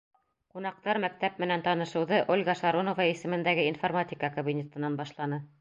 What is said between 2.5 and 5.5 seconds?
Шаронова исемендәге информатика кабинетынан башланы.